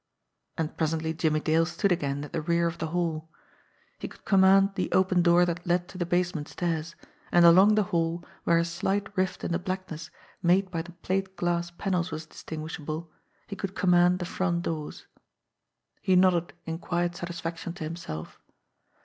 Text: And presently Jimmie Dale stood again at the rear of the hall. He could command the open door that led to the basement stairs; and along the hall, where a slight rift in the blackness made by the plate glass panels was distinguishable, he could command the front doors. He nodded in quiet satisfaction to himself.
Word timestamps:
And 0.57 0.75
presently 0.75 1.13
Jimmie 1.13 1.41
Dale 1.41 1.67
stood 1.67 1.91
again 1.91 2.23
at 2.25 2.33
the 2.33 2.41
rear 2.41 2.65
of 2.65 2.79
the 2.79 2.87
hall. 2.87 3.29
He 3.99 4.07
could 4.07 4.25
command 4.25 4.71
the 4.73 4.91
open 4.93 5.21
door 5.21 5.45
that 5.45 5.67
led 5.67 5.87
to 5.89 5.99
the 5.99 6.07
basement 6.07 6.47
stairs; 6.47 6.95
and 7.31 7.45
along 7.45 7.75
the 7.75 7.83
hall, 7.83 8.25
where 8.43 8.57
a 8.57 8.65
slight 8.65 9.15
rift 9.15 9.43
in 9.43 9.51
the 9.51 9.59
blackness 9.59 10.09
made 10.41 10.71
by 10.71 10.81
the 10.81 10.93
plate 10.93 11.37
glass 11.37 11.69
panels 11.69 12.09
was 12.09 12.25
distinguishable, 12.25 13.11
he 13.45 13.55
could 13.55 13.75
command 13.75 14.17
the 14.17 14.25
front 14.25 14.63
doors. 14.63 15.05
He 16.01 16.15
nodded 16.15 16.53
in 16.65 16.79
quiet 16.79 17.15
satisfaction 17.15 17.73
to 17.73 17.83
himself. 17.83 18.39